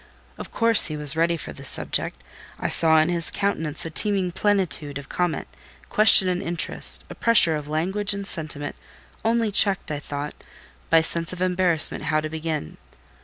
[0.39, 2.23] Of course he was ready for the subject:
[2.59, 5.47] I saw in his countenance a teeming plenitude of comment,
[5.89, 8.75] question and interest; a pressure of language and sentiment,
[9.23, 10.33] only checked, I thought,
[10.89, 12.77] by sense of embarrassment how to begin.